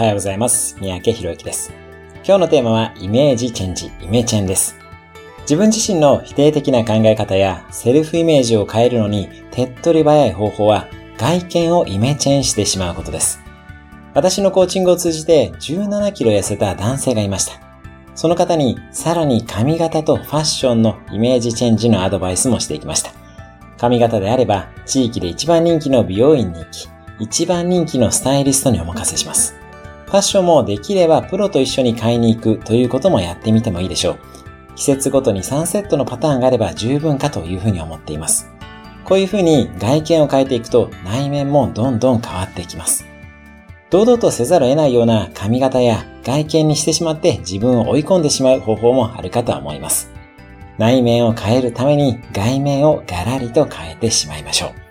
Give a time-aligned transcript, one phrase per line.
[0.00, 0.78] はようございます。
[0.80, 1.74] 三宅博之です。
[2.24, 4.78] 今日のテーマはイメージチェンジ、イメチェンです。
[5.42, 13.42] 自分自身の否定的な考え方やセルフイメージを変えるのに手っ取り早い方法は外見をイメチェンしてしまうことです。
[14.14, 17.60] 私のコーチングを通じて17キロ痩せた男性がいました。
[18.14, 23.12] その方にさらに髪型とファッションのイメージチェンジのアドバイスもしていきました。
[23.76, 26.88] 髪型であれば地域で一番人気の美容院に行き、
[27.18, 29.60] 一番人気のスタイリストにお任せします。
[30.10, 34.18] ファッションもできればプロと一緒に買いに行くということもやってみてもいいでしょう。
[34.74, 38.50] 季節ごとに3セットのパターンがあれば十分かというふうに思っています。
[39.04, 43.06] こういうふうに外見を変えていくと内面もどんどん変わっていきます。
[43.90, 50.10] 堂々とせざるを得ないような髪型や外見にしてしまって自分を追い込んでしまう方法もあるかと思います。
[50.76, 54.89] 内面を変えるために外面をガラリと変えてしまいましょう。